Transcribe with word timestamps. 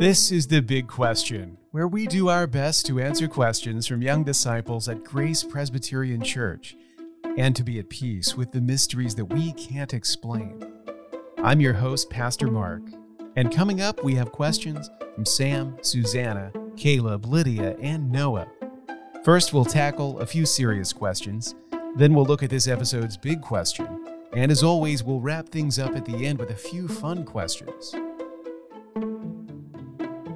This 0.00 0.32
is 0.32 0.46
the 0.46 0.62
big 0.62 0.88
question, 0.88 1.58
where 1.72 1.86
we 1.86 2.06
do 2.06 2.30
our 2.30 2.46
best 2.46 2.86
to 2.86 3.00
answer 3.00 3.28
questions 3.28 3.86
from 3.86 4.00
young 4.00 4.24
disciples 4.24 4.88
at 4.88 5.04
Grace 5.04 5.42
Presbyterian 5.42 6.22
Church 6.22 6.74
and 7.36 7.54
to 7.54 7.62
be 7.62 7.78
at 7.78 7.90
peace 7.90 8.34
with 8.34 8.50
the 8.50 8.62
mysteries 8.62 9.14
that 9.16 9.26
we 9.26 9.52
can't 9.52 9.92
explain. 9.92 10.58
I'm 11.44 11.60
your 11.60 11.74
host, 11.74 12.08
Pastor 12.08 12.46
Mark, 12.46 12.80
and 13.36 13.54
coming 13.54 13.82
up, 13.82 14.02
we 14.02 14.14
have 14.14 14.32
questions 14.32 14.88
from 15.14 15.26
Sam, 15.26 15.76
Susanna, 15.82 16.50
Caleb, 16.78 17.26
Lydia, 17.26 17.76
and 17.82 18.10
Noah. 18.10 18.48
First, 19.22 19.52
we'll 19.52 19.66
tackle 19.66 20.18
a 20.20 20.26
few 20.26 20.46
serious 20.46 20.94
questions, 20.94 21.54
then, 21.94 22.14
we'll 22.14 22.24
look 22.24 22.42
at 22.42 22.48
this 22.48 22.68
episode's 22.68 23.18
big 23.18 23.42
question, 23.42 24.06
and 24.32 24.50
as 24.50 24.62
always, 24.62 25.04
we'll 25.04 25.20
wrap 25.20 25.50
things 25.50 25.78
up 25.78 25.94
at 25.94 26.06
the 26.06 26.24
end 26.24 26.38
with 26.38 26.52
a 26.52 26.54
few 26.54 26.88
fun 26.88 27.22
questions. 27.22 27.94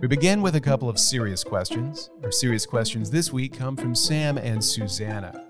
We 0.05 0.09
begin 0.09 0.43
with 0.43 0.55
a 0.55 0.61
couple 0.61 0.91
of 0.91 0.99
serious 0.99 1.43
questions. 1.43 2.11
Our 2.23 2.31
serious 2.31 2.67
questions 2.67 3.11
this 3.11 3.33
week 3.33 3.57
come 3.57 3.75
from 3.75 3.95
Sam 3.95 4.37
and 4.37 4.63
Susanna. 4.63 5.47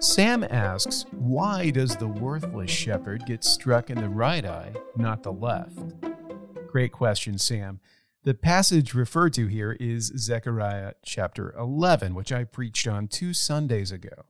Sam 0.00 0.42
asks, 0.42 1.06
Why 1.12 1.70
does 1.70 1.94
the 1.94 2.08
worthless 2.08 2.68
shepherd 2.68 3.24
get 3.26 3.44
struck 3.44 3.90
in 3.90 4.00
the 4.00 4.08
right 4.08 4.44
eye, 4.44 4.72
not 4.96 5.22
the 5.22 5.32
left? 5.32 5.78
Great 6.66 6.90
question, 6.90 7.38
Sam. 7.38 7.78
The 8.24 8.34
passage 8.34 8.92
referred 8.92 9.34
to 9.34 9.46
here 9.46 9.76
is 9.78 10.12
Zechariah 10.16 10.94
chapter 11.04 11.54
11, 11.56 12.16
which 12.16 12.32
I 12.32 12.42
preached 12.42 12.88
on 12.88 13.06
two 13.06 13.32
Sundays 13.32 13.92
ago. 13.92 14.24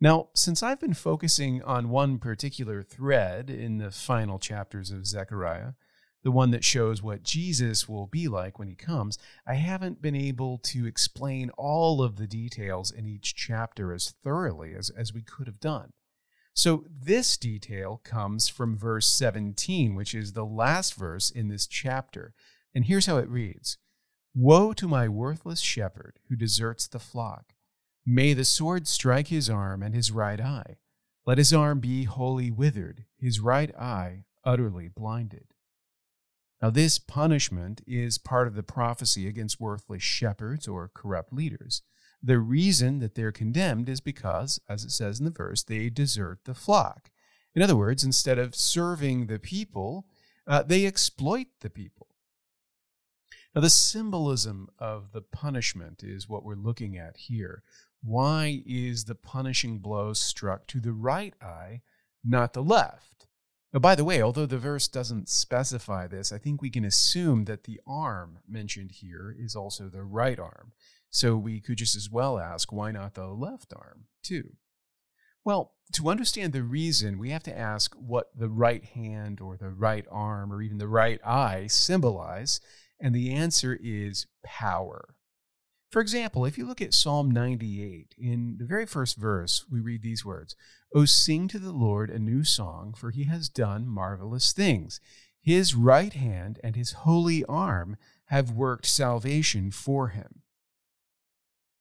Now, 0.00 0.30
since 0.34 0.62
I've 0.62 0.80
been 0.80 0.94
focusing 0.94 1.62
on 1.64 1.90
one 1.90 2.18
particular 2.18 2.82
thread 2.82 3.50
in 3.50 3.76
the 3.76 3.90
final 3.90 4.38
chapters 4.38 4.90
of 4.90 5.06
Zechariah, 5.06 5.72
the 6.22 6.30
one 6.30 6.50
that 6.52 6.64
shows 6.64 7.02
what 7.02 7.22
Jesus 7.22 7.88
will 7.88 8.06
be 8.06 8.28
like 8.28 8.58
when 8.58 8.68
he 8.68 8.74
comes, 8.74 9.18
I 9.46 9.54
haven't 9.54 10.00
been 10.00 10.14
able 10.14 10.58
to 10.58 10.86
explain 10.86 11.50
all 11.56 12.02
of 12.02 12.16
the 12.16 12.26
details 12.26 12.90
in 12.90 13.06
each 13.06 13.34
chapter 13.34 13.92
as 13.92 14.14
thoroughly 14.22 14.74
as, 14.74 14.90
as 14.90 15.12
we 15.12 15.22
could 15.22 15.46
have 15.46 15.60
done. 15.60 15.92
So, 16.54 16.84
this 16.86 17.36
detail 17.38 18.00
comes 18.04 18.48
from 18.48 18.76
verse 18.76 19.06
17, 19.06 19.94
which 19.94 20.14
is 20.14 20.32
the 20.32 20.44
last 20.44 20.94
verse 20.94 21.30
in 21.30 21.48
this 21.48 21.66
chapter. 21.66 22.34
And 22.74 22.84
here's 22.84 23.06
how 23.06 23.16
it 23.16 23.28
reads 23.28 23.78
Woe 24.34 24.72
to 24.74 24.86
my 24.86 25.08
worthless 25.08 25.60
shepherd 25.60 26.18
who 26.28 26.36
deserts 26.36 26.86
the 26.86 26.98
flock. 26.98 27.54
May 28.04 28.34
the 28.34 28.44
sword 28.44 28.86
strike 28.86 29.28
his 29.28 29.48
arm 29.48 29.82
and 29.82 29.94
his 29.94 30.10
right 30.10 30.40
eye. 30.40 30.76
Let 31.24 31.38
his 31.38 31.52
arm 31.52 31.80
be 31.80 32.04
wholly 32.04 32.50
withered, 32.50 33.04
his 33.16 33.40
right 33.40 33.74
eye 33.76 34.24
utterly 34.44 34.88
blinded. 34.88 35.46
Now, 36.62 36.70
this 36.70 37.00
punishment 37.00 37.82
is 37.88 38.18
part 38.18 38.46
of 38.46 38.54
the 38.54 38.62
prophecy 38.62 39.26
against 39.26 39.60
worthless 39.60 40.02
shepherds 40.02 40.68
or 40.68 40.92
corrupt 40.94 41.32
leaders. 41.32 41.82
The 42.22 42.38
reason 42.38 43.00
that 43.00 43.16
they're 43.16 43.32
condemned 43.32 43.88
is 43.88 44.00
because, 44.00 44.60
as 44.68 44.84
it 44.84 44.92
says 44.92 45.18
in 45.18 45.24
the 45.24 45.32
verse, 45.32 45.64
they 45.64 45.90
desert 45.90 46.38
the 46.44 46.54
flock. 46.54 47.10
In 47.56 47.62
other 47.62 47.74
words, 47.74 48.04
instead 48.04 48.38
of 48.38 48.54
serving 48.54 49.26
the 49.26 49.40
people, 49.40 50.06
uh, 50.46 50.62
they 50.62 50.86
exploit 50.86 51.48
the 51.60 51.70
people. 51.70 52.06
Now, 53.56 53.60
the 53.60 53.68
symbolism 53.68 54.68
of 54.78 55.10
the 55.10 55.20
punishment 55.20 56.04
is 56.04 56.28
what 56.28 56.44
we're 56.44 56.54
looking 56.54 56.96
at 56.96 57.16
here. 57.16 57.64
Why 58.04 58.62
is 58.64 59.04
the 59.04 59.16
punishing 59.16 59.80
blow 59.80 60.12
struck 60.12 60.68
to 60.68 60.80
the 60.80 60.92
right 60.92 61.34
eye, 61.42 61.82
not 62.24 62.52
the 62.52 62.62
left? 62.62 63.26
Now, 63.72 63.80
by 63.80 63.94
the 63.94 64.04
way, 64.04 64.20
although 64.20 64.46
the 64.46 64.58
verse 64.58 64.86
doesn't 64.86 65.30
specify 65.30 66.06
this, 66.06 66.30
I 66.30 66.38
think 66.38 66.60
we 66.60 66.68
can 66.68 66.84
assume 66.84 67.46
that 67.46 67.64
the 67.64 67.80
arm 67.86 68.40
mentioned 68.46 68.92
here 68.92 69.34
is 69.38 69.56
also 69.56 69.88
the 69.88 70.02
right 70.02 70.38
arm. 70.38 70.72
So 71.08 71.36
we 71.36 71.60
could 71.60 71.78
just 71.78 71.96
as 71.96 72.10
well 72.10 72.38
ask, 72.38 72.70
why 72.70 72.92
not 72.92 73.14
the 73.14 73.26
left 73.26 73.72
arm, 73.74 74.04
too? 74.22 74.56
Well, 75.44 75.72
to 75.94 76.08
understand 76.08 76.52
the 76.52 76.62
reason, 76.62 77.18
we 77.18 77.30
have 77.30 77.42
to 77.44 77.58
ask 77.58 77.94
what 77.94 78.30
the 78.36 78.48
right 78.48 78.84
hand 78.84 79.40
or 79.40 79.56
the 79.56 79.70
right 79.70 80.06
arm 80.10 80.52
or 80.52 80.62
even 80.62 80.78
the 80.78 80.88
right 80.88 81.20
eye 81.24 81.66
symbolize, 81.66 82.60
and 83.00 83.14
the 83.14 83.32
answer 83.32 83.78
is 83.82 84.26
power. 84.44 85.14
For 85.92 86.00
example, 86.00 86.46
if 86.46 86.56
you 86.56 86.64
look 86.64 86.80
at 86.80 86.94
Psalm 86.94 87.30
98, 87.30 88.14
in 88.16 88.56
the 88.58 88.64
very 88.64 88.86
first 88.86 89.18
verse, 89.18 89.66
we 89.70 89.78
read 89.78 90.00
these 90.00 90.24
words 90.24 90.56
O 90.94 91.04
sing 91.04 91.48
to 91.48 91.58
the 91.58 91.70
Lord 91.70 92.08
a 92.08 92.18
new 92.18 92.44
song, 92.44 92.94
for 92.96 93.10
he 93.10 93.24
has 93.24 93.50
done 93.50 93.86
marvelous 93.86 94.54
things. 94.54 95.00
His 95.42 95.74
right 95.74 96.14
hand 96.14 96.58
and 96.64 96.76
his 96.76 96.92
holy 96.92 97.44
arm 97.44 97.98
have 98.26 98.52
worked 98.52 98.86
salvation 98.86 99.70
for 99.70 100.08
him. 100.08 100.40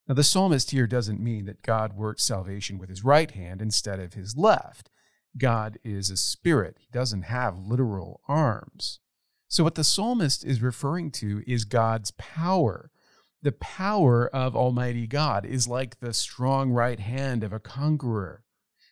Now, 0.09 0.16
the 0.16 0.25
psalmist 0.25 0.72
here 0.72 0.88
doesn't 0.88 1.23
mean 1.23 1.45
that 1.45 1.61
God 1.61 1.93
worked 1.93 2.19
salvation 2.19 2.78
with 2.78 2.89
his 2.89 3.05
right 3.05 3.31
hand 3.31 3.61
instead 3.61 4.01
of 4.01 4.16
his 4.16 4.35
left. 4.35 4.89
God 5.38 5.79
is 5.85 6.09
a 6.09 6.17
spirit, 6.17 6.75
he 6.79 6.88
doesn't 6.91 7.23
have 7.23 7.57
literal 7.57 8.19
arms. 8.28 8.99
So, 9.47 9.63
what 9.63 9.75
the 9.75 9.85
psalmist 9.85 10.43
is 10.43 10.61
referring 10.61 11.11
to 11.11 11.43
is 11.47 11.63
God's 11.63 12.11
power 12.11 12.91
the 13.41 13.52
power 13.52 14.28
of 14.28 14.56
Almighty 14.56 15.07
God 15.07 15.46
is 15.46 15.68
like 15.68 16.00
the 16.00 16.13
strong 16.13 16.72
right 16.72 17.00
hand 17.00 17.44
of 17.44 17.52
a 17.52 17.59
conqueror. 17.59 18.44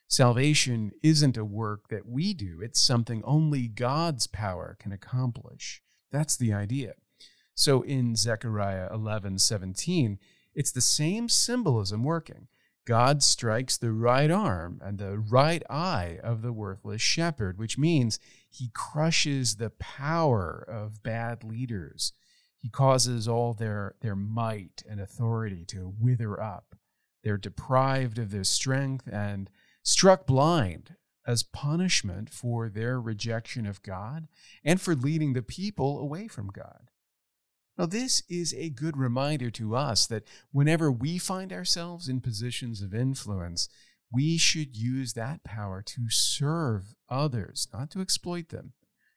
Salvation 0.07 0.91
isn't 1.03 1.37
a 1.37 1.45
work 1.45 1.89
that 1.89 2.07
we 2.07 2.33
do, 2.33 2.59
it's 2.61 2.81
something 2.81 3.21
only 3.23 3.67
God's 3.67 4.25
power 4.25 4.75
can 4.79 4.91
accomplish. 4.91 5.83
That's 6.11 6.35
the 6.35 6.51
idea. 6.51 6.93
So 7.53 7.83
in 7.83 8.15
Zechariah 8.15 8.89
11 8.91 9.37
17, 9.37 10.17
it's 10.55 10.71
the 10.71 10.81
same 10.81 11.29
symbolism 11.29 12.03
working. 12.03 12.47
God 12.85 13.21
strikes 13.21 13.77
the 13.77 13.91
right 13.91 14.31
arm 14.31 14.81
and 14.83 14.97
the 14.97 15.19
right 15.19 15.61
eye 15.69 16.17
of 16.23 16.41
the 16.41 16.51
worthless 16.51 17.03
shepherd, 17.03 17.59
which 17.59 17.77
means 17.77 18.17
he 18.49 18.71
crushes 18.73 19.57
the 19.57 19.69
power 19.69 20.65
of 20.67 21.03
bad 21.03 21.43
leaders 21.43 22.13
he 22.61 22.69
causes 22.69 23.27
all 23.27 23.53
their, 23.53 23.95
their 24.01 24.15
might 24.15 24.83
and 24.89 24.99
authority 24.99 25.63
to 25.65 25.93
wither 25.99 26.41
up. 26.41 26.75
They're 27.23 27.37
deprived 27.37 28.19
of 28.19 28.31
their 28.31 28.43
strength 28.43 29.07
and 29.11 29.49
struck 29.83 30.25
blind 30.25 30.95
as 31.25 31.43
punishment 31.43 32.29
for 32.29 32.69
their 32.69 32.99
rejection 32.99 33.65
of 33.65 33.83
God 33.83 34.27
and 34.63 34.81
for 34.81 34.95
leading 34.95 35.33
the 35.33 35.41
people 35.41 35.99
away 35.99 36.27
from 36.27 36.47
God. 36.47 36.89
Now, 37.77 37.85
this 37.85 38.23
is 38.27 38.53
a 38.53 38.69
good 38.69 38.97
reminder 38.97 39.49
to 39.51 39.75
us 39.75 40.05
that 40.07 40.23
whenever 40.51 40.91
we 40.91 41.17
find 41.17 41.53
ourselves 41.53 42.09
in 42.09 42.19
positions 42.19 42.81
of 42.81 42.93
influence, 42.93 43.69
we 44.11 44.37
should 44.37 44.75
use 44.75 45.13
that 45.13 45.43
power 45.45 45.81
to 45.83 46.09
serve 46.09 46.95
others, 47.09 47.69
not 47.71 47.89
to 47.91 48.01
exploit 48.01 48.49
them, 48.49 48.73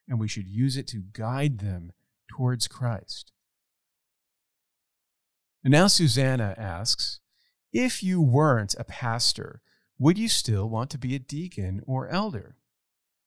and 0.06 0.20
we 0.20 0.28
should 0.28 0.46
use 0.46 0.76
it 0.76 0.86
to 0.88 1.02
guide 1.12 1.58
them 1.58 1.92
towards 2.36 2.68
Christ. 2.68 3.32
And 5.62 5.72
now 5.72 5.86
Susanna 5.86 6.54
asks 6.56 7.20
If 7.72 8.02
you 8.02 8.20
weren't 8.20 8.74
a 8.78 8.84
pastor, 8.84 9.60
would 9.98 10.18
you 10.18 10.28
still 10.28 10.68
want 10.68 10.90
to 10.90 10.98
be 10.98 11.14
a 11.14 11.20
deacon 11.20 11.82
or 11.86 12.08
elder? 12.08 12.56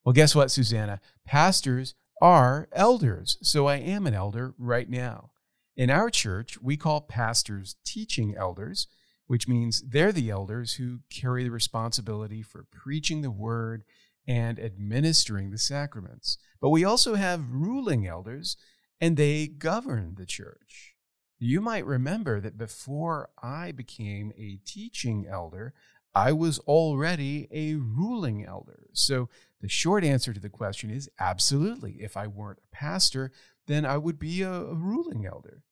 Well, 0.03 0.13
guess 0.13 0.35
what, 0.35 0.51
Susanna? 0.51 0.99
Pastors 1.25 1.95
are 2.21 2.67
elders, 2.73 3.37
so 3.41 3.67
I 3.67 3.75
am 3.75 4.07
an 4.07 4.13
elder 4.13 4.53
right 4.57 4.89
now. 4.89 5.31
In 5.77 5.89
our 5.89 6.09
church, 6.09 6.57
we 6.61 6.77
call 6.77 7.01
pastors 7.01 7.75
teaching 7.85 8.35
elders, 8.37 8.87
which 9.27 9.47
means 9.47 9.81
they're 9.81 10.11
the 10.11 10.29
elders 10.29 10.73
who 10.73 10.99
carry 11.09 11.43
the 11.43 11.51
responsibility 11.51 12.41
for 12.41 12.65
preaching 12.71 13.21
the 13.21 13.31
word 13.31 13.83
and 14.27 14.59
administering 14.59 15.51
the 15.51 15.57
sacraments. 15.57 16.37
But 16.61 16.69
we 16.69 16.83
also 16.83 17.15
have 17.15 17.51
ruling 17.51 18.07
elders, 18.07 18.57
and 18.99 19.17
they 19.17 19.47
govern 19.47 20.15
the 20.15 20.25
church. 20.25 20.95
You 21.37 21.61
might 21.61 21.85
remember 21.85 22.39
that 22.39 22.57
before 22.57 23.29
I 23.41 23.71
became 23.71 24.31
a 24.37 24.59
teaching 24.65 25.25
elder, 25.29 25.73
I 26.13 26.31
was 26.31 26.59
already 26.59 27.47
a 27.51 27.75
ruling 27.75 28.45
elder. 28.45 28.87
So 28.93 29.29
the 29.59 29.67
short 29.67 30.05
answer 30.05 30.33
to 30.33 30.39
the 30.39 30.49
question 30.49 30.89
is 30.89 31.09
absolutely. 31.19 31.97
If 31.99 32.15
I 32.15 32.27
weren't 32.27 32.59
a 32.59 32.75
pastor, 32.75 33.31
then 33.67 33.85
I 33.85 33.97
would 33.97 34.17
be 34.17 34.41
a, 34.41 34.51
a 34.51 34.75
ruling 34.75 35.25
elder. 35.25 35.63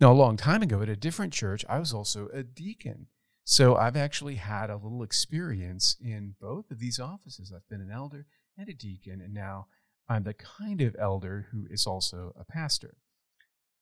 Now, 0.00 0.12
a 0.12 0.14
long 0.14 0.36
time 0.36 0.62
ago 0.62 0.80
at 0.80 0.88
a 0.88 0.96
different 0.96 1.32
church, 1.32 1.64
I 1.68 1.80
was 1.80 1.92
also 1.92 2.28
a 2.32 2.42
deacon. 2.42 3.08
So 3.44 3.76
I've 3.76 3.96
actually 3.96 4.36
had 4.36 4.70
a 4.70 4.76
little 4.76 5.02
experience 5.02 5.96
in 6.00 6.34
both 6.40 6.70
of 6.70 6.78
these 6.78 7.00
offices. 7.00 7.52
I've 7.54 7.68
been 7.68 7.80
an 7.80 7.90
elder 7.90 8.26
and 8.56 8.68
a 8.68 8.74
deacon, 8.74 9.20
and 9.20 9.34
now 9.34 9.66
I'm 10.08 10.24
the 10.24 10.34
kind 10.34 10.80
of 10.80 10.96
elder 10.98 11.48
who 11.52 11.66
is 11.70 11.86
also 11.86 12.34
a 12.38 12.44
pastor. 12.44 12.96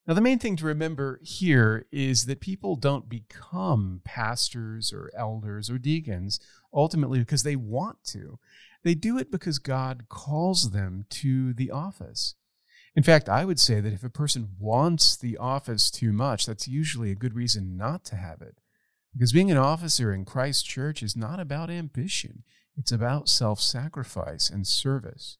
Now, 0.06 0.14
the 0.14 0.20
main 0.20 0.38
thing 0.38 0.54
to 0.56 0.66
remember 0.66 1.18
here 1.22 1.86
is 1.90 2.26
that 2.26 2.40
people 2.40 2.76
don't 2.76 3.08
become 3.08 4.02
pastors 4.04 4.92
or 4.92 5.10
elders 5.16 5.68
or 5.68 5.78
deacons 5.78 6.38
ultimately 6.72 7.18
because 7.18 7.42
they 7.42 7.56
want 7.56 8.04
to. 8.08 8.38
They 8.84 8.94
do 8.94 9.18
it 9.18 9.32
because 9.32 9.58
God 9.58 10.04
calls 10.08 10.70
them 10.70 11.06
to 11.10 11.52
the 11.52 11.72
office. 11.72 12.36
In 12.94 13.02
fact, 13.02 13.28
I 13.28 13.44
would 13.44 13.58
say 13.58 13.80
that 13.80 13.92
if 13.92 14.04
a 14.04 14.08
person 14.08 14.50
wants 14.58 15.16
the 15.16 15.36
office 15.36 15.90
too 15.90 16.12
much, 16.12 16.46
that's 16.46 16.68
usually 16.68 17.10
a 17.10 17.16
good 17.16 17.34
reason 17.34 17.76
not 17.76 18.04
to 18.06 18.16
have 18.16 18.40
it. 18.40 18.58
Because 19.12 19.32
being 19.32 19.50
an 19.50 19.56
officer 19.56 20.14
in 20.14 20.24
Christ's 20.24 20.62
church 20.62 21.02
is 21.02 21.16
not 21.16 21.40
about 21.40 21.68
ambition, 21.68 22.44
it's 22.76 22.92
about 22.92 23.28
self 23.28 23.60
sacrifice 23.60 24.48
and 24.48 24.66
service. 24.66 25.38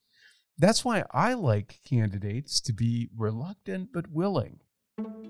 That's 0.59 0.85
why 0.87 1.05
I 1.11 1.35
like 1.35 1.81
candidates 1.85 2.61
to 2.63 2.73
be 2.73 3.11
reluctant 3.15 3.91
but 3.93 4.11
willing. 4.11 4.61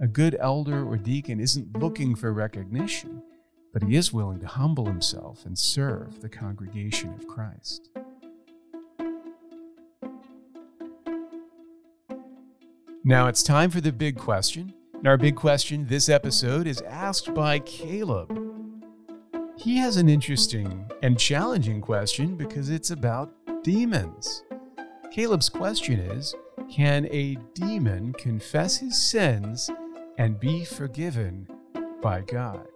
A 0.01 0.07
good 0.07 0.37
elder 0.39 0.87
or 0.87 0.97
deacon 0.97 1.41
isn't 1.41 1.77
looking 1.77 2.15
for 2.15 2.33
recognition, 2.33 3.25
but 3.73 3.83
he 3.83 3.97
is 3.97 4.13
willing 4.13 4.39
to 4.39 4.47
humble 4.47 4.87
himself 4.87 5.45
and 5.45 5.59
serve 5.59 6.21
the 6.21 6.29
congregation 6.29 7.13
of 7.13 7.27
Christ. 7.27 7.91
Now 13.03 13.27
it's 13.27 13.43
time 13.43 13.71
for 13.71 13.81
the 13.81 13.93
big 13.93 14.17
question. 14.17 14.73
And 14.95 15.09
our 15.09 15.17
big 15.17 15.35
question 15.35 15.87
this 15.89 16.09
episode 16.09 16.69
is 16.69 16.83
asked 16.83 17.35
by 17.35 17.59
Caleb. 17.61 18.39
He 19.57 19.79
has 19.79 19.97
an 19.97 20.09
interesting 20.09 20.89
and 21.03 21.19
challenging 21.19 21.81
question 21.81 22.37
because 22.37 22.71
it's 22.71 22.93
about 22.93 23.33
demons. 23.65 24.45
Caleb's 25.17 25.49
question 25.49 25.99
is 25.99 26.35
Can 26.71 27.07
a 27.07 27.39
demon 27.55 28.13
confess 28.13 28.77
his 28.77 29.03
sins 29.03 29.71
and 30.19 30.39
be 30.39 30.63
forgiven 30.63 31.49
by 32.03 32.21
God? 32.21 32.69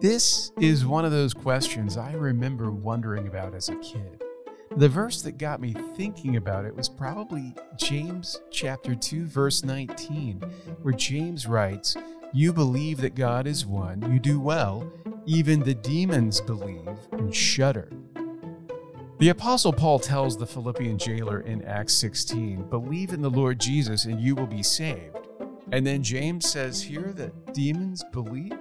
This 0.00 0.50
is 0.58 0.86
one 0.86 1.04
of 1.04 1.10
those 1.10 1.34
questions 1.34 1.98
I 1.98 2.12
remember 2.12 2.70
wondering 2.70 3.26
about 3.26 3.54
as 3.54 3.68
a 3.68 3.76
kid. 3.76 4.22
The 4.78 4.88
verse 4.88 5.20
that 5.20 5.36
got 5.36 5.60
me 5.60 5.74
thinking 5.94 6.36
about 6.36 6.64
it 6.64 6.74
was 6.74 6.88
probably 6.88 7.54
James 7.76 8.40
chapter 8.50 8.94
2 8.94 9.26
verse 9.26 9.62
19, 9.62 10.40
where 10.80 10.94
James 10.94 11.46
writes, 11.46 11.98
"You 12.32 12.54
believe 12.54 13.02
that 13.02 13.14
God 13.14 13.46
is 13.46 13.66
one, 13.66 14.10
you 14.10 14.18
do 14.18 14.40
well. 14.40 14.90
Even 15.26 15.60
the 15.60 15.74
demons 15.74 16.40
believe 16.40 16.96
and 17.12 17.34
shudder." 17.34 17.90
The 19.18 19.30
apostle 19.30 19.72
Paul 19.72 19.98
tells 19.98 20.36
the 20.36 20.46
Philippian 20.46 20.96
jailer 20.96 21.40
in 21.40 21.62
Acts 21.62 21.94
16, 21.94 22.68
"Believe 22.70 23.12
in 23.12 23.20
the 23.20 23.28
Lord 23.28 23.58
Jesus 23.58 24.04
and 24.04 24.20
you 24.20 24.36
will 24.36 24.46
be 24.46 24.62
saved." 24.62 25.26
And 25.72 25.84
then 25.84 26.04
James 26.04 26.48
says 26.48 26.80
here 26.80 27.12
that 27.14 27.52
demons 27.52 28.04
believe. 28.12 28.56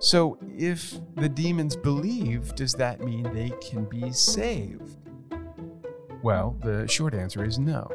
So, 0.00 0.36
if 0.56 0.98
the 1.14 1.28
demons 1.28 1.76
believe, 1.76 2.56
does 2.56 2.72
that 2.74 3.04
mean 3.04 3.22
they 3.32 3.52
can 3.60 3.84
be 3.84 4.10
saved? 4.10 4.96
Well, 6.24 6.56
the 6.60 6.88
short 6.88 7.14
answer 7.14 7.44
is 7.44 7.60
no. 7.60 7.88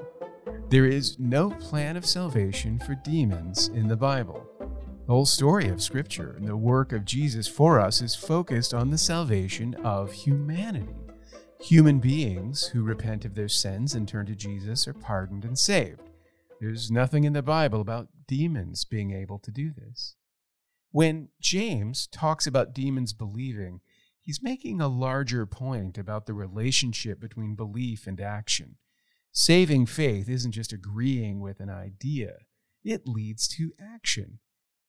There 0.69 0.85
is 0.85 1.19
no 1.19 1.49
plan 1.49 1.97
of 1.97 2.05
salvation 2.05 2.79
for 2.79 2.95
demons 2.95 3.67
in 3.67 3.89
the 3.89 3.97
Bible. 3.97 4.41
The 5.05 5.11
whole 5.11 5.25
story 5.25 5.67
of 5.67 5.81
Scripture 5.81 6.33
and 6.37 6.47
the 6.47 6.55
work 6.55 6.93
of 6.93 7.03
Jesus 7.03 7.49
for 7.49 7.81
us 7.81 8.01
is 8.01 8.15
focused 8.15 8.73
on 8.73 8.89
the 8.89 8.97
salvation 8.97 9.75
of 9.83 10.13
humanity. 10.13 11.02
Human 11.63 11.99
beings 11.99 12.67
who 12.67 12.83
repent 12.83 13.23
of 13.23 13.35
their 13.35 13.47
sins 13.47 13.95
and 13.95 14.05
turn 14.05 14.25
to 14.25 14.35
Jesus 14.35 14.85
are 14.85 14.93
pardoned 14.93 15.45
and 15.45 15.57
saved. 15.57 16.09
There's 16.59 16.91
nothing 16.91 17.23
in 17.23 17.31
the 17.31 17.41
Bible 17.41 17.79
about 17.79 18.09
demons 18.27 18.83
being 18.83 19.11
able 19.11 19.39
to 19.39 19.49
do 19.49 19.71
this. 19.71 20.17
When 20.91 21.29
James 21.39 22.07
talks 22.07 22.45
about 22.45 22.73
demons 22.73 23.13
believing, 23.13 23.79
he's 24.21 24.43
making 24.43 24.81
a 24.81 24.89
larger 24.89 25.45
point 25.45 25.97
about 25.97 26.25
the 26.25 26.33
relationship 26.33 27.21
between 27.21 27.55
belief 27.55 28.07
and 28.07 28.19
action. 28.19 28.75
Saving 29.31 29.85
faith 29.85 30.27
isn't 30.27 30.51
just 30.51 30.73
agreeing 30.73 31.39
with 31.39 31.61
an 31.61 31.69
idea, 31.69 32.39
it 32.83 33.07
leads 33.07 33.47
to 33.47 33.71
action. 33.79 34.39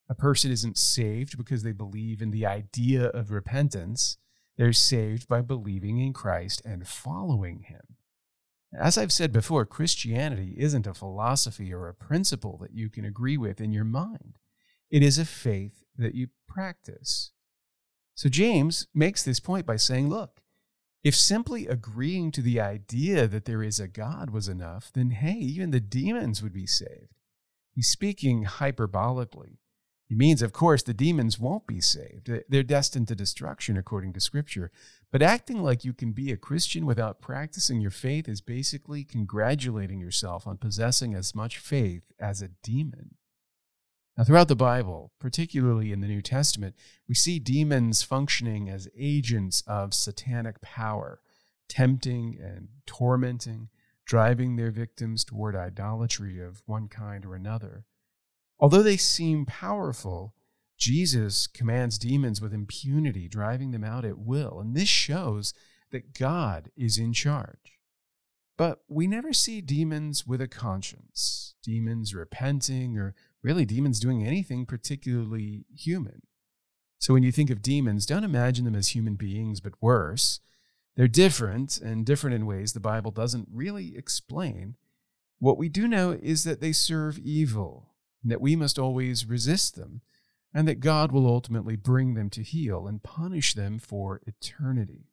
A 0.09 0.15
person 0.17 0.51
isn't 0.51 0.77
saved 0.77 1.39
because 1.39 1.63
they 1.63 1.73
believe 1.73 2.21
in 2.21 2.33
the 2.33 2.45
idea 2.45 3.07
of 3.11 3.31
repentance. 3.31 4.19
They're 4.57 4.73
saved 4.73 5.29
by 5.29 5.41
believing 5.41 5.99
in 5.99 6.13
Christ 6.13 6.63
and 6.65 6.87
following 6.87 7.63
him. 7.63 7.97
As 8.79 8.99
I've 8.99 9.13
said 9.13 9.33
before, 9.33 9.65
Christianity 9.65 10.55
isn't 10.57 10.87
a 10.87 10.95
philosophy 10.95 11.73
or 11.73 11.89
a 11.89 11.95
principle 11.95 12.59
that 12.59 12.75
you 12.75 12.91
can 12.91 13.05
agree 13.05 13.37
with 13.37 13.61
in 13.61 13.73
your 13.73 13.85
mind. 13.85 14.39
It 14.91 15.03
is 15.03 15.19
a 15.19 15.25
faith 15.25 15.85
that 15.97 16.15
you 16.15 16.29
practice. 16.49 17.33
So 18.15 18.29
James 18.29 18.87
makes 18.95 19.23
this 19.23 19.41
point 19.41 19.67
by 19.67 19.77
saying, 19.77 20.09
look, 20.09 20.41
if 21.03 21.15
simply 21.15 21.67
agreeing 21.67 22.31
to 22.33 22.43
the 22.43 22.61
idea 22.61 23.27
that 23.29 23.45
there 23.45 23.63
is 23.63 23.79
a 23.79 23.89
God 23.89 24.31
was 24.31 24.49
enough, 24.49 24.91
then 24.93 25.11
hey, 25.11 25.35
even 25.35 25.71
the 25.71 25.81
demons 25.81 26.43
would 26.43 26.53
be 26.53 26.67
saved. 26.67 27.15
He's 27.75 27.89
speaking 27.89 28.45
hyperbolically. 28.45 29.59
He 30.07 30.15
means, 30.15 30.43
of 30.43 30.53
course, 30.53 30.83
the 30.83 30.93
demons 30.93 31.39
won't 31.39 31.67
be 31.67 31.81
saved. 31.81 32.31
They're 32.49 32.63
destined 32.63 33.09
to 33.09 33.15
destruction 33.15 33.77
according 33.79 34.13
to 34.13 34.21
Scripture. 34.21 34.71
But 35.11 35.23
acting 35.23 35.63
like 35.63 35.85
you 35.85 35.95
can 35.95 36.13
be 36.13 36.31
a 36.31 36.37
Christian 36.37 36.85
without 36.85 37.23
practicing 37.23 37.81
your 37.81 37.91
faith 37.91 38.29
is 38.29 38.43
basically 38.43 39.05
congratulating 39.05 40.01
yourself 40.01 40.47
on 40.47 40.59
possessing 40.59 41.15
as 41.15 41.35
much 41.35 41.59
faith 41.59 42.03
as 42.19 42.43
a 42.43 42.51
demon. 42.63 43.15
Now, 44.17 44.25
throughout 44.25 44.49
the 44.49 44.55
Bible, 44.55 45.13
particularly 45.19 45.91
in 45.91 46.01
the 46.01 46.07
New 46.07 46.23
Testament, 46.23 46.77
we 47.09 47.15
see 47.15 47.39
demons 47.39 48.03
functioning 48.03 48.69
as 48.69 48.89
agents 48.97 49.63
of 49.67 49.95
satanic 49.95 50.61
power, 50.61 51.21
tempting 51.69 52.39
and 52.41 52.69
tormenting, 52.87 53.71
driving 54.05 54.57
their 54.57 54.71
victims 54.71 55.25
toward 55.25 55.57
idolatry 55.57 56.41
of 56.41 56.63
one 56.67 56.89
kind 56.89 57.25
or 57.25 57.35
another. 57.35 57.87
Although 58.65 58.83
they 58.83 58.97
seem 58.97 59.45
powerful, 59.45 60.33
Jesus 60.79 61.47
commands 61.47 61.99
demons 61.99 62.41
with 62.41 62.55
impunity, 62.55 63.29
driving 63.29 63.73
them 63.73 63.85
out 63.85 64.07
at 64.07 64.17
will. 64.17 64.59
And 64.59 64.75
this 64.75 64.89
shows 64.89 65.53
that 65.91 66.19
God 66.19 66.71
is 66.75 66.97
in 66.97 67.13
charge. 67.13 67.79
But 68.57 68.79
we 68.89 69.07
never 69.07 69.35
see 69.35 69.61
demons 69.61 70.27
with 70.27 70.41
a 70.41 70.49
conscience, 70.49 71.57
demons 71.63 72.15
repenting 72.15 72.97
or 72.97 73.15
really 73.43 73.67
demons 73.67 74.01
doing 74.01 74.27
anything 74.27 74.65
particularly 74.65 75.67
human. 75.77 76.23
So 76.99 77.13
when 77.13 77.23
you 77.23 77.33
think 77.33 77.51
of 77.51 77.61
demons, 77.61 78.07
don't 78.07 78.25
imagine 78.25 78.65
them 78.65 78.75
as 78.75 78.89
human 78.89 79.17
beings, 79.17 79.61
but 79.61 79.75
worse. 79.83 80.41
They're 80.97 81.07
different 81.07 81.77
and 81.77 82.07
different 82.07 82.35
in 82.35 82.47
ways 82.47 82.73
the 82.73 82.81
Bible 82.81 83.11
doesn't 83.11 83.49
really 83.53 83.95
explain. 83.95 84.77
What 85.39 85.59
we 85.59 85.69
do 85.69 85.87
know 85.87 86.13
is 86.13 86.45
that 86.45 86.63
they 86.63 86.73
serve 86.73 87.19
evil, 87.19 87.91
that 88.31 88.41
we 88.41 88.57
must 88.57 88.79
always 88.79 89.27
resist 89.27 89.77
them, 89.77 90.01
and 90.53 90.69
that 90.69 90.81
God 90.81 91.13
will 91.13 91.27
ultimately 91.27 91.77
bring 91.77 92.15
them 92.15 92.31
to 92.31 92.43
heel 92.43 92.87
and 92.87 93.03
punish 93.03 93.55
them 93.55 93.79
for 93.79 94.21
eternity. 94.27 95.09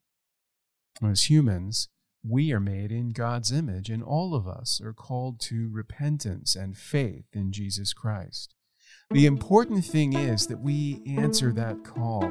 As 1.03 1.29
humans, 1.29 1.89
we 2.23 2.51
are 2.53 2.59
made 2.59 2.91
in 2.91 3.09
God's 3.09 3.51
image, 3.51 3.89
and 3.89 4.03
all 4.03 4.35
of 4.35 4.47
us 4.47 4.79
are 4.83 4.93
called 4.93 5.39
to 5.41 5.69
repentance 5.71 6.55
and 6.55 6.77
faith 6.77 7.25
in 7.33 7.51
Jesus 7.51 7.93
Christ. 7.93 8.53
The 9.09 9.25
important 9.25 9.83
thing 9.83 10.13
is 10.13 10.47
that 10.47 10.59
we 10.59 11.01
answer 11.05 11.51
that 11.53 11.83
call 11.83 12.23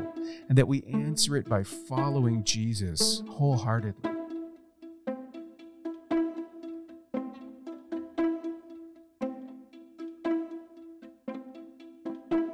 and 0.49 0.57
that 0.57 0.69
we 0.69 0.85
answer 0.85 1.37
it 1.37 1.49
by 1.49 1.65
following 1.65 2.45
Jesus 2.45 3.23
wholeheartedly. 3.29 4.20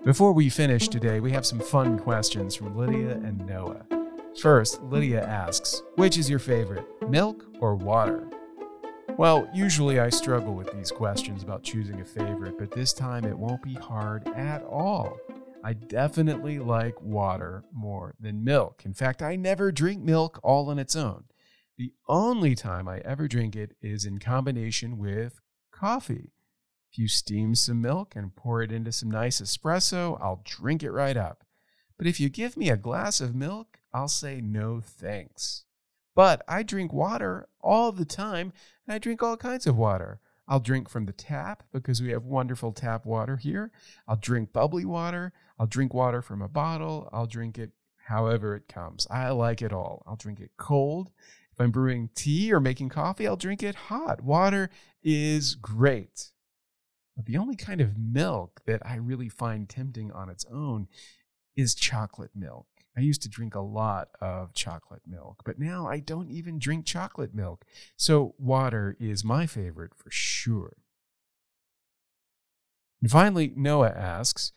Before 0.07 0.33
we 0.33 0.49
finish 0.51 0.87
today, 0.87 1.19
we 1.19 1.33
have 1.33 1.45
some 1.45 1.59
fun 1.59 1.99
questions 1.99 2.55
from 2.55 2.77
Lydia 2.77 3.15
and 3.25 3.45
Noah. 3.45 3.85
First, 4.41 4.81
Lydia 4.85 5.27
asks, 5.27 5.83
which 5.97 6.17
is 6.17 6.31
your 6.31 6.39
favorite, 6.39 6.87
milk 7.09 7.45
or 7.59 7.75
water? 7.75 8.25
Well, 9.19 9.51
usually 9.53 9.99
I 9.99 10.11
struggle 10.11 10.55
with 10.55 10.71
these 10.71 10.93
questions 10.93 11.43
about 11.43 11.65
choosing 11.65 12.01
a 12.01 12.05
favorite, 12.05 12.57
but 12.57 12.71
this 12.71 12.93
time 12.93 13.25
it 13.25 13.37
won't 13.37 13.65
be 13.65 13.75
hard 13.75 14.29
at 14.37 14.63
all. 14.63 15.19
I 15.65 15.73
definitely 15.73 16.61
like 16.61 17.03
water 17.03 17.65
more 17.73 18.15
than 18.21 18.45
milk. 18.45 18.83
In 18.85 18.95
fact, 18.95 19.23
I 19.23 19.35
never 19.35 19.73
drink 19.73 20.05
milk 20.05 20.39
all 20.45 20.71
on 20.71 20.79
its 20.79 20.95
own. 20.95 21.25
The 21.79 21.95
only 22.07 22.55
time 22.55 22.87
I 22.87 22.99
ever 22.99 23.27
drink 23.27 23.57
it 23.57 23.73
is 23.83 24.05
in 24.05 24.21
combination 24.21 24.99
with 24.99 25.41
coffee. 25.73 26.31
If 26.97 27.01
you 27.01 27.09
steam 27.09 27.55
some 27.55 27.83
milk 27.83 28.17
and 28.17 28.35
pour 28.35 28.63
it 28.63 28.73
into 28.73 28.91
some 28.91 29.11
nice 29.11 29.43
espresso, 29.43 30.17
I'll 30.19 30.41
drink 30.47 30.83
it 30.83 30.93
right 30.93 31.19
up. 31.19 31.45
But 31.99 32.07
if 32.07 32.19
you 32.19 32.31
give 32.31 32.57
me 32.57 32.71
a 32.71 32.77
glass 32.79 33.21
of 33.21 33.35
milk, 33.35 33.81
I'll 33.93 34.09
say 34.09 34.41
no 34.41 34.81
thanks. 34.81 35.65
But 36.15 36.43
I 36.49 36.63
drink 36.63 36.95
water 36.95 37.49
all 37.61 37.93
the 37.93 38.07
time, 38.07 38.51
and 38.87 38.95
I 38.95 38.99
drink 38.99 39.23
all 39.23 39.37
kinds 39.37 39.67
of 39.67 39.77
water. 39.77 40.21
I'll 40.49 40.59
drink 40.59 40.89
from 40.89 41.05
the 41.05 41.13
tap 41.13 41.65
because 41.71 42.01
we 42.01 42.13
have 42.13 42.25
wonderful 42.25 42.73
tap 42.73 43.05
water 43.05 43.37
here. 43.37 43.73
I'll 44.09 44.17
drink 44.17 44.55
bubbly 44.55 44.87
water. 44.87 45.35
I'll 45.59 45.67
drink 45.67 45.93
water 45.93 46.23
from 46.23 46.41
a 46.41 46.49
bottle. 46.49 47.11
I'll 47.13 47.27
drink 47.27 47.59
it 47.59 47.73
however 48.07 48.57
it 48.57 48.69
comes. 48.69 49.07
I 49.11 49.29
like 49.33 49.61
it 49.61 49.71
all. 49.71 50.03
I'll 50.07 50.17
drink 50.17 50.41
it 50.41 50.53
cold 50.57 51.11
If 51.53 51.61
I'm 51.61 51.73
brewing 51.73 52.09
tea 52.15 52.55
or 52.55 52.59
making 52.61 52.89
coffee, 52.89 53.27
I'll 53.27 53.37
drink 53.37 53.63
it 53.63 53.75
hot. 53.75 54.23
Water 54.23 54.71
is 55.03 55.57
great. 55.57 56.31
But 57.17 57.25
the 57.25 57.39
only 57.39 57.57
kind 57.57 57.81
of 57.81 57.97
milk 57.97 58.61
that 58.67 58.83
I 58.85 58.97
really 58.97 59.29
find 59.29 59.69
tempting 59.69 60.13
on 60.13 60.29
its 60.29 60.45
own 60.53 60.89
is 61.57 61.75
chocolate 61.75 62.33
milk. 62.35 62.67
I 62.97 63.01
used 63.01 63.23
to 63.23 63.29
drink 63.29 63.55
a 63.55 63.61
lot 63.61 64.09
of 64.21 64.55
chocolate 64.55 65.03
milk, 65.07 65.43
but 65.45 65.59
now 65.59 65.87
I 65.87 66.01
don't 66.01 66.31
even 66.31 66.59
drink 66.59 66.87
chocolate 66.87 67.35
milk. 67.35 67.65
So 67.97 68.35
water 68.39 68.97
is 68.99 69.25
my 69.25 69.47
favorite 69.47 69.95
for 69.95 70.11
sure. 70.11 70.77
And 73.03 73.11
finally, 73.11 73.53
Noah 73.55 73.91
asks, 73.91 74.53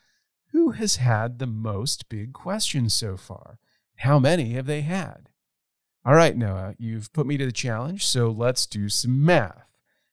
Who 0.51 0.71
has 0.71 0.97
had 0.97 1.39
the 1.39 1.47
most 1.47 2.07
big 2.07 2.33
questions 2.33 2.93
so 2.93 3.17
far? 3.17 3.59
How 3.97 4.19
many 4.19 4.51
have 4.51 4.65
they 4.65 4.81
had? 4.81 5.29
All 6.05 6.15
right, 6.15 6.35
Noah, 6.35 6.75
you've 6.77 7.11
put 7.11 7.27
me 7.27 7.37
to 7.37 7.45
the 7.45 7.51
challenge, 7.51 8.05
so 8.05 8.31
let's 8.31 8.65
do 8.65 8.87
some 8.87 9.25
math. 9.25 9.65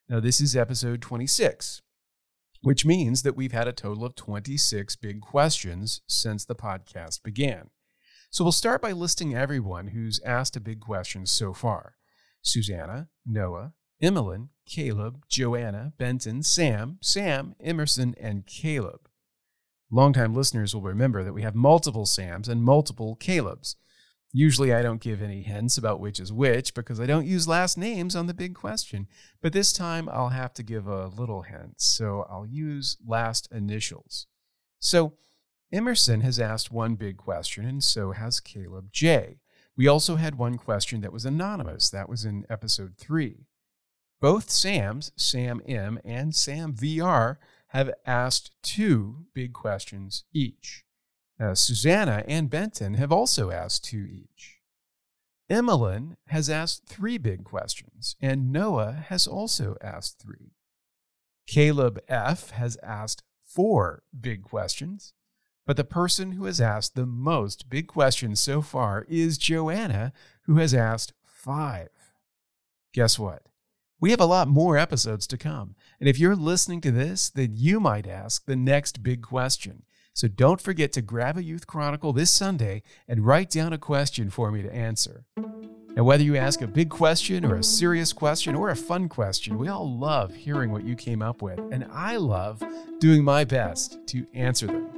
Now, 0.08 0.18
this 0.18 0.40
is 0.40 0.56
episode 0.56 1.00
26, 1.00 1.82
which 2.66 2.84
means 2.84 3.22
that 3.22 3.36
we've 3.36 3.52
had 3.52 3.68
a 3.68 3.72
total 3.72 4.04
of 4.04 4.16
26 4.16 4.96
big 4.96 5.20
questions 5.20 6.00
since 6.08 6.44
the 6.44 6.56
podcast 6.56 7.22
began. 7.22 7.70
So 8.28 8.42
we'll 8.42 8.50
start 8.50 8.82
by 8.82 8.90
listing 8.90 9.36
everyone 9.36 9.86
who's 9.86 10.18
asked 10.26 10.56
a 10.56 10.60
big 10.60 10.80
question 10.80 11.26
so 11.26 11.52
far 11.52 11.94
Susanna, 12.42 13.06
Noah, 13.24 13.74
Emmeline, 14.02 14.48
Caleb, 14.68 15.26
Joanna, 15.28 15.92
Benton, 15.96 16.42
Sam, 16.42 16.98
Sam, 17.00 17.54
Emerson, 17.60 18.16
and 18.20 18.44
Caleb. 18.46 19.08
Longtime 19.88 20.34
listeners 20.34 20.74
will 20.74 20.82
remember 20.82 21.22
that 21.22 21.34
we 21.34 21.42
have 21.42 21.54
multiple 21.54 22.04
Sams 22.04 22.48
and 22.48 22.64
multiple 22.64 23.14
Calebs. 23.14 23.76
Usually, 24.32 24.74
I 24.74 24.82
don't 24.82 25.00
give 25.00 25.22
any 25.22 25.42
hints 25.42 25.78
about 25.78 26.00
which 26.00 26.20
is 26.20 26.32
which 26.32 26.74
because 26.74 27.00
I 27.00 27.06
don't 27.06 27.26
use 27.26 27.48
last 27.48 27.78
names 27.78 28.14
on 28.14 28.26
the 28.26 28.34
big 28.34 28.54
question. 28.54 29.06
But 29.40 29.52
this 29.52 29.72
time, 29.72 30.08
I'll 30.10 30.30
have 30.30 30.52
to 30.54 30.62
give 30.62 30.86
a 30.86 31.06
little 31.06 31.42
hint, 31.42 31.80
so 31.80 32.26
I'll 32.28 32.46
use 32.46 32.96
last 33.06 33.48
initials. 33.50 34.26
So, 34.78 35.14
Emerson 35.72 36.20
has 36.20 36.38
asked 36.38 36.70
one 36.70 36.94
big 36.94 37.16
question, 37.16 37.64
and 37.64 37.82
so 37.82 38.12
has 38.12 38.40
Caleb 38.40 38.92
J. 38.92 39.40
We 39.76 39.88
also 39.88 40.16
had 40.16 40.36
one 40.36 40.56
question 40.56 41.00
that 41.02 41.12
was 41.12 41.24
anonymous. 41.24 41.90
That 41.90 42.08
was 42.08 42.24
in 42.24 42.46
episode 42.48 42.94
three. 42.96 43.46
Both 44.20 44.50
Sams, 44.50 45.12
Sam 45.16 45.60
M 45.66 45.98
and 46.04 46.34
Sam 46.34 46.72
VR, 46.72 47.36
have 47.68 47.92
asked 48.06 48.52
two 48.62 49.26
big 49.34 49.52
questions 49.52 50.24
each. 50.32 50.85
Uh, 51.38 51.54
Susanna 51.54 52.24
and 52.26 52.48
Benton 52.48 52.94
have 52.94 53.12
also 53.12 53.50
asked 53.50 53.84
two 53.84 54.06
each. 54.10 54.60
Emmeline 55.48 56.16
has 56.28 56.50
asked 56.50 56.86
three 56.86 57.18
big 57.18 57.44
questions, 57.44 58.16
and 58.20 58.52
Noah 58.52 59.04
has 59.08 59.26
also 59.26 59.76
asked 59.80 60.18
three. 60.18 60.54
Caleb 61.46 62.00
F 62.08 62.50
has 62.50 62.76
asked 62.82 63.22
four 63.44 64.02
big 64.18 64.42
questions, 64.42 65.12
but 65.64 65.76
the 65.76 65.84
person 65.84 66.32
who 66.32 66.46
has 66.46 66.60
asked 66.60 66.94
the 66.94 67.06
most 67.06 67.68
big 67.68 67.86
questions 67.86 68.40
so 68.40 68.60
far 68.60 69.06
is 69.08 69.38
Joanna, 69.38 70.12
who 70.42 70.56
has 70.56 70.74
asked 70.74 71.12
five. 71.24 71.90
Guess 72.92 73.18
what? 73.18 73.42
We 74.00 74.10
have 74.10 74.20
a 74.20 74.26
lot 74.26 74.48
more 74.48 74.76
episodes 74.76 75.26
to 75.28 75.38
come. 75.38 75.74
And 76.00 76.08
if 76.08 76.18
you're 76.18 76.36
listening 76.36 76.80
to 76.82 76.90
this, 76.90 77.30
then 77.30 77.52
you 77.54 77.80
might 77.80 78.06
ask 78.06 78.44
the 78.44 78.56
next 78.56 79.02
big 79.02 79.22
question. 79.22 79.84
So 80.16 80.28
don't 80.28 80.62
forget 80.62 80.94
to 80.94 81.02
grab 81.02 81.36
a 81.36 81.44
Youth 81.44 81.66
Chronicle 81.66 82.14
this 82.14 82.30
Sunday 82.30 82.82
and 83.06 83.26
write 83.26 83.50
down 83.50 83.74
a 83.74 83.78
question 83.78 84.30
for 84.30 84.50
me 84.50 84.62
to 84.62 84.74
answer. 84.74 85.26
And 85.94 86.06
whether 86.06 86.22
you 86.22 86.36
ask 86.36 86.62
a 86.62 86.66
big 86.66 86.88
question 86.88 87.44
or 87.44 87.56
a 87.56 87.62
serious 87.62 88.14
question 88.14 88.54
or 88.54 88.70
a 88.70 88.76
fun 88.76 89.10
question, 89.10 89.58
we 89.58 89.68
all 89.68 89.98
love 89.98 90.34
hearing 90.34 90.72
what 90.72 90.84
you 90.84 90.96
came 90.96 91.20
up 91.20 91.42
with. 91.42 91.58
And 91.70 91.86
I 91.92 92.16
love 92.16 92.62
doing 92.98 93.24
my 93.24 93.44
best 93.44 93.98
to 94.06 94.26
answer 94.32 94.68
them. 94.68 94.88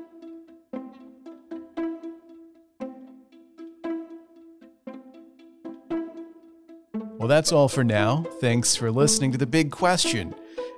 Well, 7.19 7.27
that's 7.27 7.51
all 7.51 7.69
for 7.69 7.83
now. 7.83 8.25
Thanks 8.41 8.77
for 8.77 8.93
listening 8.93 9.33
to 9.33 9.39
The 9.39 9.47
Big 9.47 9.73
Question. 9.73 10.33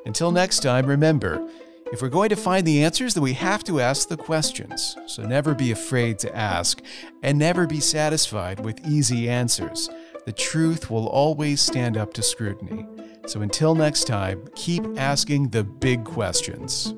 Until 0.07 0.33
next 0.33 0.61
time, 0.61 0.87
remember 0.87 1.47
if 1.93 2.01
we're 2.01 2.09
going 2.09 2.29
to 2.29 2.37
find 2.37 2.67
the 2.67 2.85
answers, 2.85 3.15
then 3.15 3.23
we 3.23 3.33
have 3.35 3.65
to 3.65 3.81
ask 3.81 4.09
the 4.09 4.17
questions. 4.17 4.97
So 5.07 5.25
never 5.25 5.55
be 5.55 5.73
afraid 5.73 6.19
to 6.21 6.37
ask, 6.37 6.81
and 7.23 7.39
never 7.39 7.67
be 7.67 7.81
satisfied 7.81 8.61
with 8.61 8.87
easy 8.87 9.29
answers. 9.29 9.91
The 10.27 10.33
truth 10.33 10.91
will 10.91 11.09
always 11.09 11.61
stand 11.61 11.97
up 11.97 12.13
to 12.15 12.23
scrutiny. 12.23 12.87
So 13.27 13.43
until 13.43 13.75
next 13.75 14.05
time, 14.05 14.49
keep 14.55 14.85
asking 14.97 15.49
the 15.49 15.65
big 15.65 16.05
questions. 16.05 16.95